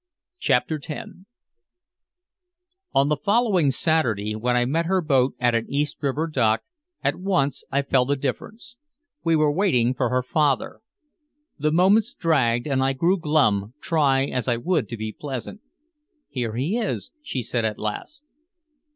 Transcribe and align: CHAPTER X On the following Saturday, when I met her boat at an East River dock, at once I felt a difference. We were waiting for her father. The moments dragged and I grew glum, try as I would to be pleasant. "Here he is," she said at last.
CHAPTER 0.39 0.81
X 0.89 1.09
On 2.91 3.07
the 3.09 3.15
following 3.15 3.69
Saturday, 3.69 4.35
when 4.35 4.55
I 4.55 4.65
met 4.65 4.87
her 4.87 4.99
boat 4.99 5.35
at 5.39 5.53
an 5.53 5.67
East 5.69 5.97
River 6.01 6.25
dock, 6.25 6.63
at 7.03 7.17
once 7.17 7.63
I 7.71 7.83
felt 7.83 8.09
a 8.09 8.15
difference. 8.15 8.77
We 9.23 9.35
were 9.35 9.51
waiting 9.51 9.93
for 9.93 10.09
her 10.09 10.23
father. 10.23 10.79
The 11.59 11.71
moments 11.71 12.15
dragged 12.15 12.65
and 12.65 12.83
I 12.83 12.93
grew 12.93 13.19
glum, 13.19 13.75
try 13.79 14.25
as 14.25 14.47
I 14.47 14.57
would 14.57 14.89
to 14.89 14.97
be 14.97 15.13
pleasant. 15.13 15.61
"Here 16.29 16.55
he 16.55 16.79
is," 16.79 17.11
she 17.21 17.43
said 17.43 17.63
at 17.63 17.77
last. 17.77 18.23